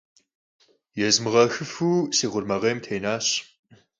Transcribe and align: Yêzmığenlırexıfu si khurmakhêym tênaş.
Yêzmığenlırexıfu 0.99 1.91
si 2.17 2.25
khurmakhêym 2.31 2.79
tênaş. 2.85 3.27